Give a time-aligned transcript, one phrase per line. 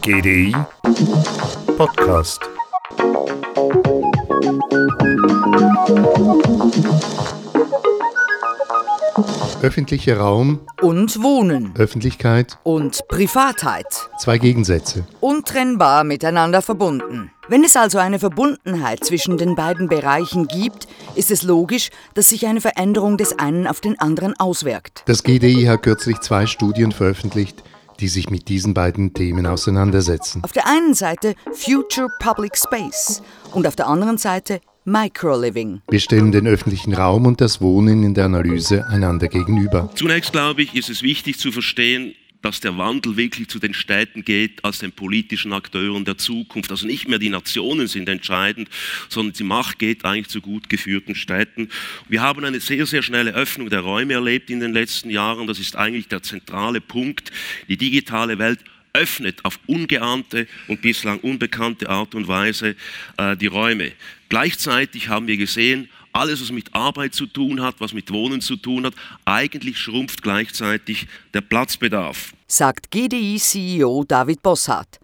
[0.00, 0.54] GDI
[1.76, 2.40] Podcast.
[9.60, 13.84] Öffentlicher Raum und Wohnen Öffentlichkeit und Privatheit
[14.18, 15.04] zwei Gegensätze.
[15.20, 17.30] untrennbar miteinander verbunden.
[17.50, 22.46] Wenn es also eine Verbundenheit zwischen den beiden Bereichen gibt, ist es logisch, dass sich
[22.46, 25.02] eine Veränderung des einen auf den anderen auswirkt.
[25.04, 27.62] Das GDI hat kürzlich zwei Studien veröffentlicht,
[28.00, 30.42] die sich mit diesen beiden Themen auseinandersetzen.
[30.44, 33.22] Auf der einen Seite Future Public Space
[33.52, 35.80] und auf der anderen Seite Microliving.
[35.88, 39.90] Wir stellen den öffentlichen Raum und das Wohnen in der Analyse einander gegenüber.
[39.94, 44.22] Zunächst glaube ich, ist es wichtig zu verstehen, dass der Wandel wirklich zu den Städten
[44.22, 46.70] geht als den politischen Akteuren der Zukunft.
[46.70, 48.68] Also nicht mehr die Nationen sind entscheidend,
[49.08, 51.70] sondern die Macht geht eigentlich zu gut geführten Städten.
[52.06, 55.46] Wir haben eine sehr, sehr schnelle Öffnung der Räume erlebt in den letzten Jahren.
[55.46, 57.32] Das ist eigentlich der zentrale Punkt.
[57.68, 58.60] Die digitale Welt
[58.92, 62.76] öffnet auf ungeahnte und bislang unbekannte Art und Weise
[63.16, 63.92] äh, die Räume.
[64.28, 68.56] Gleichzeitig haben wir gesehen, alles, was mit Arbeit zu tun hat, was mit Wohnen zu
[68.56, 72.32] tun hat, eigentlich schrumpft gleichzeitig der Platzbedarf.
[72.46, 75.00] sagt GDI-CEO David Bossart.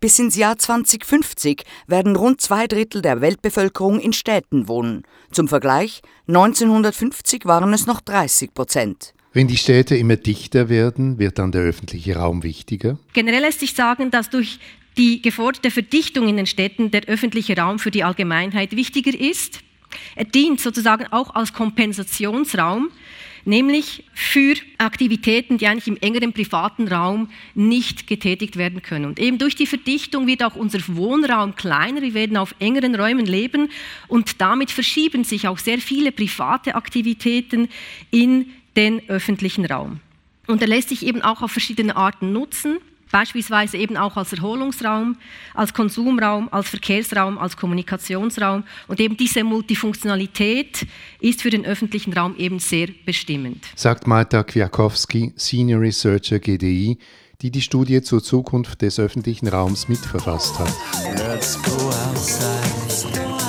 [0.00, 5.02] Bis ins Jahr 2050 werden rund zwei Drittel der Weltbevölkerung in Städten wohnen.
[5.30, 9.14] Zum Vergleich, 1950 waren es noch 30 Prozent.
[9.32, 12.98] Wenn die Städte immer dichter werden, wird dann der öffentliche Raum wichtiger.
[13.14, 14.58] Generell lässt sich sagen, dass durch
[14.98, 19.60] die geforderte Verdichtung in den Städten der öffentliche Raum für die Allgemeinheit wichtiger ist.
[20.16, 22.90] Er dient sozusagen auch als Kompensationsraum,
[23.44, 29.04] nämlich für Aktivitäten, die eigentlich im engeren privaten Raum nicht getätigt werden können.
[29.06, 33.26] Und eben durch die Verdichtung wird auch unser Wohnraum kleiner, wir werden auf engeren Räumen
[33.26, 33.70] leben
[34.08, 37.68] und damit verschieben sich auch sehr viele private Aktivitäten
[38.10, 40.00] in den öffentlichen Raum.
[40.46, 42.78] Und er lässt sich eben auch auf verschiedene Arten nutzen,
[43.12, 45.16] beispielsweise eben auch als Erholungsraum,
[45.54, 48.64] als Konsumraum, als Verkehrsraum, als Kommunikationsraum.
[48.88, 50.86] Und eben diese Multifunktionalität
[51.20, 53.64] ist für den öffentlichen Raum eben sehr bestimmend.
[53.76, 56.98] sagt Marta Kwiatkowski, Senior Researcher GDI,
[57.42, 60.72] die die Studie zur Zukunft des öffentlichen Raums mitverfasst hat.
[61.16, 63.41] Let's go outside.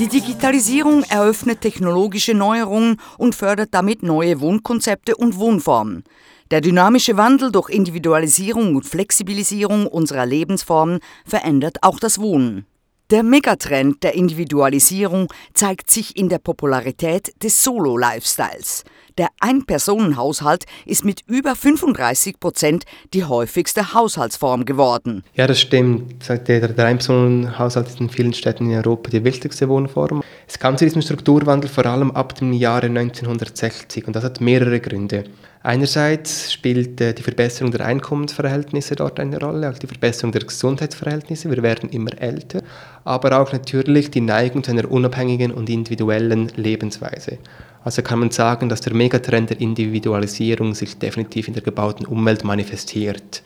[0.00, 6.02] Die Digitalisierung eröffnet technologische Neuerungen und fördert damit neue Wohnkonzepte und Wohnformen.
[6.50, 12.66] Der dynamische Wandel durch Individualisierung und Flexibilisierung unserer Lebensformen verändert auch das Wohnen.
[13.14, 18.82] Der Megatrend der Individualisierung zeigt sich in der Popularität des Solo-Lifestyles.
[19.18, 25.22] Der Ein-Personen-Haushalt ist mit über 35 Prozent die häufigste Haushaltsform geworden.
[25.34, 26.28] Ja, das stimmt.
[26.48, 30.24] Der Einpersonenhaushalt ist in vielen Städten in Europa die wichtigste Wohnform.
[30.48, 34.80] Es kam zu diesem Strukturwandel vor allem ab dem Jahre 1960 und das hat mehrere
[34.80, 35.22] Gründe.
[35.66, 41.48] Einerseits spielt äh, die Verbesserung der Einkommensverhältnisse dort eine Rolle, auch die Verbesserung der Gesundheitsverhältnisse.
[41.48, 42.62] Wir werden immer älter,
[43.04, 47.38] aber auch natürlich die Neigung zu einer unabhängigen und individuellen Lebensweise.
[47.82, 52.44] Also kann man sagen, dass der Megatrend der Individualisierung sich definitiv in der gebauten Umwelt
[52.44, 53.42] manifestiert.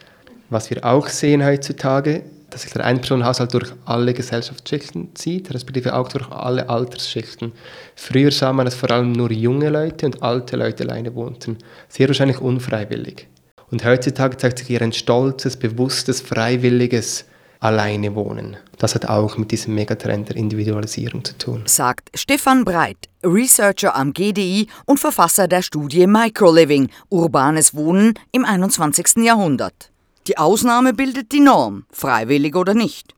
[0.51, 6.09] Was wir auch sehen heutzutage, dass sich der Einpersonenhaushalt durch alle Gesellschaftsschichten zieht, respektive auch
[6.09, 7.53] durch alle Altersschichten.
[7.95, 11.59] Früher sah man, dass vor allem nur junge Leute und alte Leute alleine wohnten,
[11.89, 13.29] sehr wahrscheinlich unfreiwillig.
[13.71, 17.27] Und heutzutage zeigt sich hier ein stolzes, bewusstes, freiwilliges
[17.61, 18.57] Alleine wohnen.
[18.79, 21.63] Das hat auch mit diesem Megatrend der Individualisierung zu tun.
[21.67, 29.25] sagt Stefan Breit, Researcher am GDI und Verfasser der Studie Microliving, urbanes Wohnen im 21.
[29.25, 29.91] Jahrhundert.
[30.29, 33.15] Die Ausnahme bildet die Norm, freiwillig oder nicht.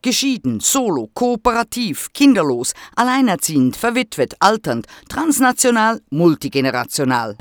[0.00, 7.36] Geschieden, solo, kooperativ, kinderlos, alleinerziehend, verwitwet, alternd, transnational, multigenerational.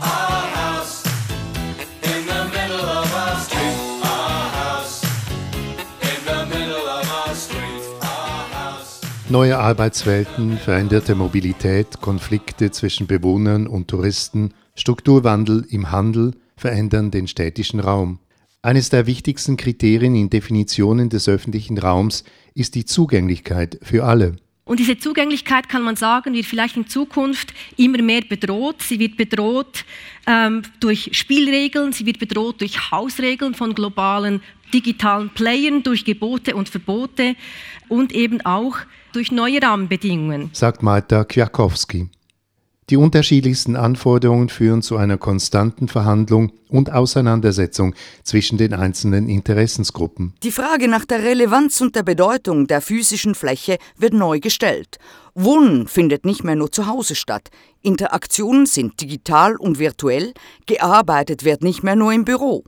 [9.30, 17.80] Neue Arbeitswelten, veränderte Mobilität, Konflikte zwischen Bewohnern und Touristen, Strukturwandel im Handel verändern den städtischen
[17.80, 18.18] Raum.
[18.64, 22.24] Eines der wichtigsten Kriterien in Definitionen des öffentlichen Raums
[22.54, 24.36] ist die Zugänglichkeit für alle.
[24.66, 28.84] Und diese Zugänglichkeit, kann man sagen, wird vielleicht in Zukunft immer mehr bedroht.
[28.84, 29.84] Sie wird bedroht
[30.28, 34.42] ähm, durch Spielregeln, sie wird bedroht durch Hausregeln von globalen
[34.72, 37.36] digitalen Playern, durch Gebote und Verbote
[37.90, 38.78] und eben auch
[39.12, 40.52] durch neue Rahmenbedingungen.
[40.54, 42.10] Sagt Marta Kwiatkowski.
[42.92, 50.34] Die unterschiedlichsten Anforderungen führen zu einer konstanten Verhandlung und Auseinandersetzung zwischen den einzelnen Interessensgruppen.
[50.44, 54.98] Die Frage nach der Relevanz und der Bedeutung der physischen Fläche wird neu gestellt.
[55.36, 57.48] Wohnen findet nicht mehr nur zu Hause statt.
[57.82, 60.34] Interaktionen sind digital und virtuell,
[60.66, 62.66] gearbeitet wird nicht mehr nur im Büro.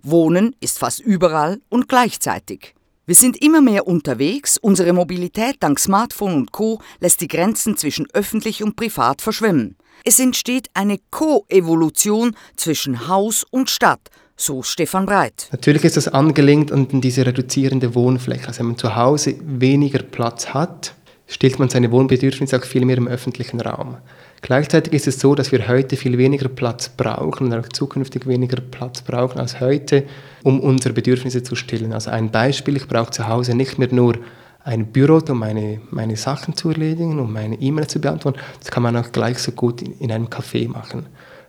[0.00, 2.75] Wohnen ist fast überall und gleichzeitig.
[3.08, 8.08] Wir sind immer mehr unterwegs, unsere Mobilität dank Smartphone und Co lässt die Grenzen zwischen
[8.12, 9.76] öffentlich und privat verschwimmen.
[10.02, 14.00] Es entsteht eine Koevolution zwischen Haus und Stadt,
[14.34, 15.46] so Stefan Breit.
[15.52, 18.48] Natürlich ist das angelehnt an diese reduzierende Wohnfläche.
[18.48, 20.95] Also wenn man zu Hause weniger Platz hat,
[21.26, 23.96] stillt man seine Wohnbedürfnisse auch viel mehr im öffentlichen Raum.
[24.42, 28.60] Gleichzeitig ist es so, dass wir heute viel weniger Platz brauchen und auch zukünftig weniger
[28.60, 30.04] Platz brauchen als heute,
[30.44, 31.92] um unsere Bedürfnisse zu stillen.
[31.92, 34.18] Also ein Beispiel, ich brauche zu Hause nicht mehr nur
[34.62, 38.40] ein Büro, um meine, meine Sachen zu erledigen, um meine E-Mails zu beantworten.
[38.58, 41.06] Das kann man auch gleich so gut in, in einem Café machen.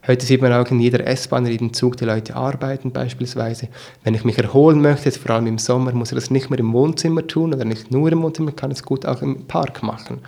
[0.07, 3.68] Heute sieht man auch in jeder S-Bahn, in jedem Zug die Leute arbeiten beispielsweise.
[4.06, 6.59] Wenn ich mich erholen möchte, jetzt vor allem im Sommer, muss ich das nicht mehr
[6.59, 10.19] im Wohnzimmer tun oder nicht nur im Wohnzimmer, kann es gut auch im Park machen.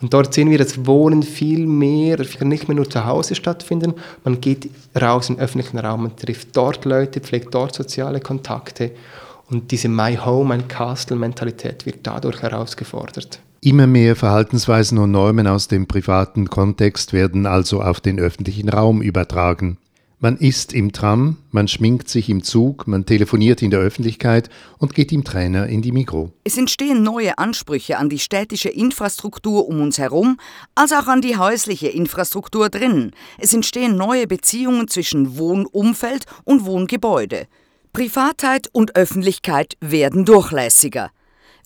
[0.00, 4.40] Und dort sehen wir, dass Wohnen viel mehr, nicht mehr nur zu Hause stattfinden, man
[4.40, 4.70] geht
[5.00, 8.92] raus in den öffentlichen Raum, man trifft dort Leute, pflegt dort soziale Kontakte
[9.50, 13.40] und diese My Home, My Castle Mentalität wird dadurch herausgefordert.
[13.64, 19.00] Immer mehr Verhaltensweisen und Normen aus dem privaten Kontext werden also auf den öffentlichen Raum
[19.00, 19.78] übertragen.
[20.20, 24.94] Man isst im Tram, man schminkt sich im Zug, man telefoniert in der Öffentlichkeit und
[24.94, 26.30] geht im Trainer in die Mikro.
[26.44, 30.36] Es entstehen neue Ansprüche an die städtische Infrastruktur um uns herum,
[30.74, 33.12] als auch an die häusliche Infrastruktur drinnen.
[33.38, 37.46] Es entstehen neue Beziehungen zwischen Wohnumfeld und Wohngebäude.
[37.94, 41.08] Privatheit und Öffentlichkeit werden durchlässiger.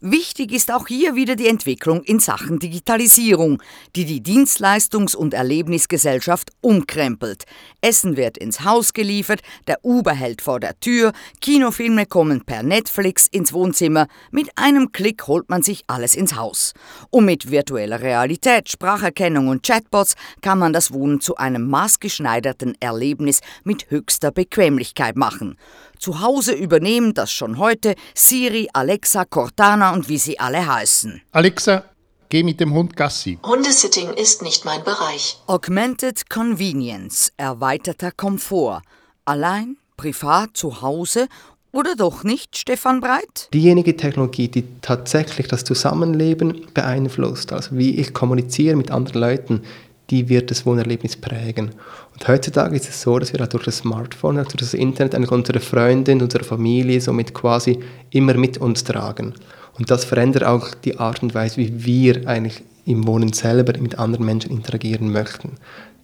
[0.01, 3.61] Wichtig ist auch hier wieder die Entwicklung in Sachen Digitalisierung,
[3.97, 7.47] die die Dienstleistungs- und Erlebnisgesellschaft umkrempelt.
[7.81, 13.27] Essen wird ins Haus geliefert, der Uber hält vor der Tür, Kinofilme kommen per Netflix
[13.27, 14.07] ins Wohnzimmer.
[14.31, 16.75] Mit einem Klick holt man sich alles ins Haus.
[17.11, 23.41] Und mit virtueller Realität, Spracherkennung und Chatbots kann man das Wohnen zu einem maßgeschneiderten Erlebnis
[23.65, 25.57] mit höchster Bequemlichkeit machen.
[25.99, 31.23] Zu Hause übernehmen das schon heute Siri, Alexa, Cortana und wie sie alle heißen.
[31.33, 31.85] Alexa,
[32.29, 33.39] geh mit dem Hund Gassi.
[33.45, 35.39] Hundesitting ist nicht mein Bereich.
[35.47, 38.83] Augmented Convenience, erweiterter Komfort.
[39.25, 41.29] Allein, privat, zu Hause
[41.71, 43.49] oder doch nicht, Stefan Breit?
[43.53, 49.63] Diejenige Technologie, die tatsächlich das Zusammenleben beeinflusst, also wie ich kommuniziere mit anderen Leuten,
[50.11, 51.71] die wird das Wohnerlebnis prägen.
[52.15, 55.61] Und heutzutage ist es so, dass wir durch das Smartphone, durch das Internet eigentlich unsere
[55.61, 57.79] Freunde, unsere Familie somit quasi
[58.11, 59.35] immer mit uns tragen.
[59.79, 63.99] Und das verändert auch die Art und Weise, wie wir eigentlich im Wohnen selber mit
[63.99, 65.53] anderen Menschen interagieren möchten.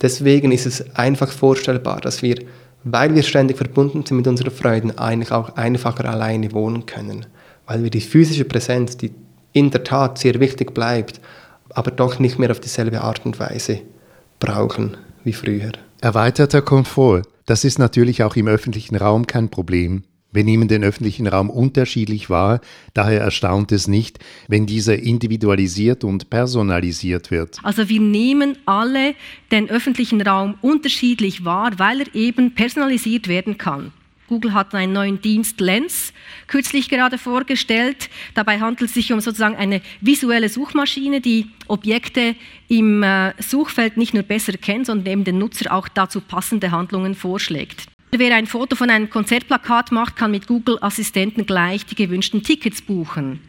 [0.02, 2.36] Deswegen ist es einfach vorstellbar, dass wir,
[2.84, 7.24] weil wir ständig verbunden sind mit unseren Freunden, eigentlich auch einfacher alleine wohnen können.
[7.66, 9.12] Weil wir die physische Präsenz, die
[9.54, 11.20] in der Tat sehr wichtig bleibt,
[11.70, 13.80] aber doch nicht mehr auf dieselbe Art und Weise
[14.44, 15.72] brauchen wie früher.
[16.00, 20.04] Erweiterter Komfort, das ist natürlich auch im öffentlichen Raum kein Problem.
[20.32, 22.60] Wir nehmen den öffentlichen Raum unterschiedlich wahr,
[22.92, 27.58] daher erstaunt es nicht, wenn dieser individualisiert und personalisiert wird.
[27.62, 29.14] Also wir nehmen alle
[29.52, 33.92] den öffentlichen Raum unterschiedlich wahr, weil er eben personalisiert werden kann.
[34.28, 36.12] Google hat einen neuen Dienst Lens
[36.46, 38.08] kürzlich gerade vorgestellt.
[38.34, 42.34] Dabei handelt es sich um sozusagen eine visuelle Suchmaschine, die Objekte
[42.68, 47.14] im äh, Suchfeld nicht nur besser kennt, sondern eben den Nutzer auch dazu passende Handlungen
[47.14, 47.86] vorschlägt.
[48.10, 52.80] Wer ein Foto von einem Konzertplakat macht, kann mit Google Assistenten gleich die gewünschten Tickets
[52.80, 53.40] buchen.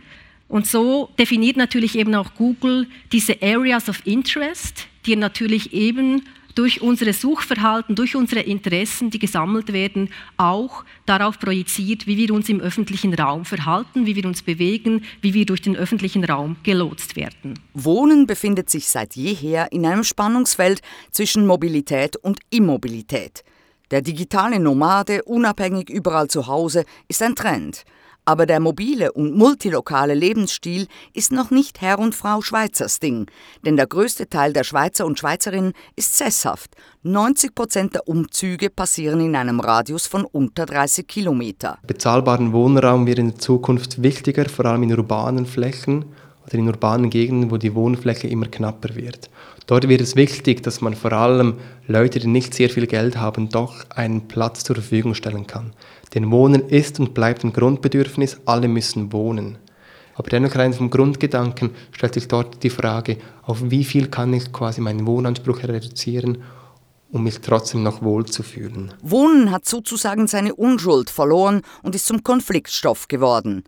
[0.48, 6.24] Und so definiert natürlich eben auch Google diese Areas of Interest, die natürlich eben
[6.56, 12.50] durch unsere Suchverhalten, durch unsere Interessen, die gesammelt werden, auch darauf projiziert, wie wir uns
[12.50, 17.16] im öffentlichen Raum verhalten, wie wir uns bewegen, wie wir durch den öffentlichen Raum gelotst
[17.16, 17.60] werden.
[17.74, 20.82] Wohnen befindet sich seit jeher in einem Spannungsfeld
[21.12, 23.44] zwischen Mobilität und Immobilität.
[23.92, 27.86] Der digitale Nomade, unabhängig überall zu Hause, ist ein Trend.
[28.27, 33.27] Aber der mobile und multilokale Lebensstil ist noch nicht Herr und Frau Schweizers Ding,
[33.63, 36.72] denn der größte Teil der Schweizer und Schweizerinnen ist sesshaft.
[37.03, 41.77] 90 Prozent der Umzüge passieren in einem Radius von unter 30 Kilometer.
[41.86, 46.05] Bezahlbaren Wohnraum wird in der Zukunft wichtiger, vor allem in urbanen Flächen.
[46.46, 49.30] Oder in urbanen Gegenden, wo die Wohnfläche immer knapper wird.
[49.68, 51.56] Dort wird es wichtig, dass man vor allem
[51.88, 55.74] Leute, die nicht sehr viel Geld haben, doch einen Platz zur Verfügung stellen kann.
[56.14, 59.58] Denn Wohnen ist und bleibt ein Grundbedürfnis, alle müssen wohnen.
[60.14, 64.52] Aber dennoch rein vom Grundgedanken stellt sich dort die Frage, auf wie viel kann ich
[64.54, 66.44] quasi meinen Wohnanspruch reduzieren,
[67.12, 68.94] um mich trotzdem noch wohl zu fühlen.
[69.02, 73.64] Wohnen hat sozusagen seine Unschuld verloren und ist zum Konfliktstoff geworden.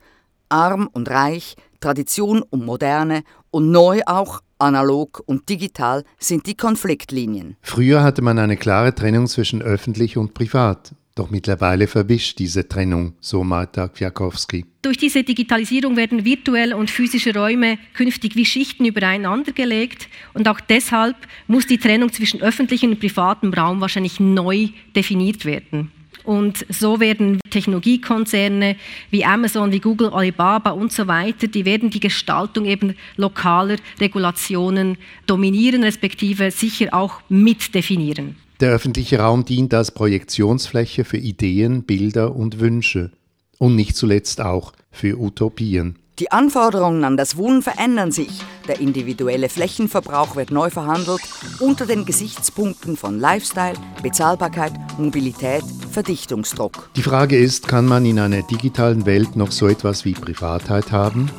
[0.49, 7.55] Arm und reich, Tradition und Moderne und neu auch analog und digital sind die Konfliktlinien.
[7.61, 10.93] Früher hatte man eine klare Trennung zwischen öffentlich und privat.
[11.17, 14.65] Doch mittlerweile verwischt diese Trennung, so Marta Kwiatkowski.
[14.83, 20.59] Durch diese Digitalisierung werden virtuelle und physische Räume künftig wie Schichten übereinander gelegt und auch
[20.59, 21.15] deshalb
[21.47, 25.91] muss die Trennung zwischen öffentlichem und privatem Raum wahrscheinlich neu definiert werden.
[26.27, 28.75] Und so werden Technologiekonzerne
[29.11, 34.97] wie Amazon, wie Google, Alibaba und so weiter, die werden die Gestaltung eben lokaler Regulationen
[35.25, 38.35] dominieren, respektive sicher auch mitdefinieren.
[38.59, 43.11] Der öffentliche Raum dient als Projektionsfläche für Ideen, Bilder und Wünsche.
[43.57, 45.95] Und nicht zuletzt auch für Utopien.
[46.19, 48.41] Die Anforderungen an das Wohnen verändern sich.
[48.67, 51.21] Der individuelle Flächenverbrauch wird neu verhandelt
[51.59, 56.89] unter den Gesichtspunkten von Lifestyle, Bezahlbarkeit, Mobilität, Verdichtungsdruck.
[56.95, 61.29] Die Frage ist, kann man in einer digitalen Welt noch so etwas wie Privatheit haben?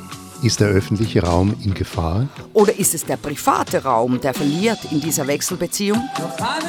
[0.44, 2.28] Ist der öffentliche Raum in Gefahr?
[2.52, 6.00] Oder ist es der private Raum, der verliert in dieser Wechselbeziehung?
[6.14, 6.68] Private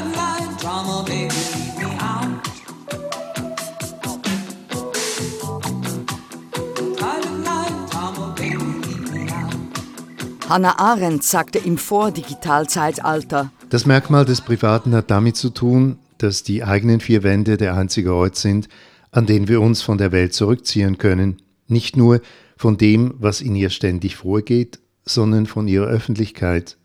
[10.49, 16.63] Hannah Arendt sagte im Vordigitalzeitalter, Das Merkmal des Privaten hat damit zu tun, dass die
[16.63, 18.67] eigenen vier Wände der einzige Ort sind,
[19.11, 21.39] an den wir uns von der Welt zurückziehen können.
[21.67, 22.21] Nicht nur
[22.57, 26.77] von dem, was in ihr ständig vorgeht, sondern von ihrer Öffentlichkeit,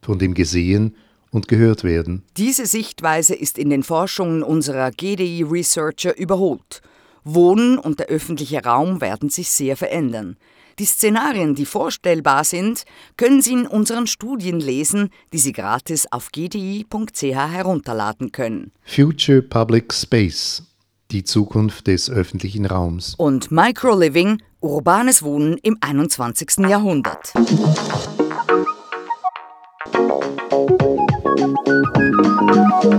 [0.00, 0.96] von dem Gesehen
[1.30, 2.22] und gehört werden.
[2.38, 6.80] diese Sichtweise ist in den Forschungen unserer GDI-Researcher überholt.
[7.24, 10.38] Wohnen und der öffentliche Raum werden sich sehr verändern.
[10.78, 12.84] Die Szenarien, die vorstellbar sind,
[13.16, 18.72] können Sie in unseren Studien lesen, die Sie gratis auf gdi.ch herunterladen können.
[18.84, 20.62] Future Public Space,
[21.10, 23.14] die Zukunft des öffentlichen Raums.
[23.16, 26.68] Und Microliving, urbanes Wohnen im 21.
[26.68, 27.32] Jahrhundert.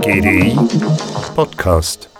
[0.02, 0.56] GDI
[1.34, 2.11] Podcast.